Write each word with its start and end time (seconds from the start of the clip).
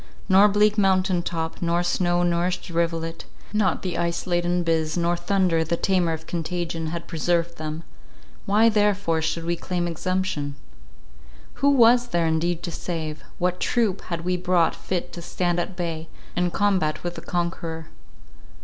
Nor 0.27 0.47
bleak 0.47 0.79
mountain 0.79 1.21
top, 1.21 1.61
nor 1.61 1.83
snow 1.83 2.23
nourished 2.23 2.71
rivulet; 2.71 3.25
not 3.53 3.83
the 3.83 3.99
ice 3.99 4.25
laden 4.25 4.63
Biz, 4.63 4.97
nor 4.97 5.15
thunder, 5.15 5.63
the 5.63 5.77
tamer 5.77 6.11
of 6.11 6.25
contagion, 6.25 6.87
had 6.87 7.05
preserved 7.07 7.57
them— 7.59 7.83
why 8.47 8.67
therefore 8.67 9.21
should 9.21 9.45
we 9.45 9.55
claim 9.55 9.87
exemption? 9.87 10.55
Who 11.61 11.69
was 11.69 12.07
there 12.07 12.25
indeed 12.25 12.63
to 12.63 12.71
save? 12.71 13.23
What 13.37 13.59
troop 13.59 14.01
had 14.05 14.21
we 14.25 14.37
brought 14.37 14.73
fit 14.73 15.13
to 15.13 15.21
stand 15.21 15.59
at 15.59 15.75
bay, 15.75 16.07
and 16.35 16.51
combat 16.51 17.03
with 17.03 17.13
the 17.13 17.21
conqueror? 17.21 17.89